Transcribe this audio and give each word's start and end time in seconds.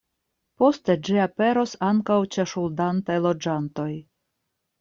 Poste 0.61 0.95
ĝi 1.07 1.19
aperos 1.25 1.75
ankaŭ 1.89 2.17
ĉe 2.37 2.47
ŝuldantaj 2.55 3.19
loĝantoj. 3.27 3.91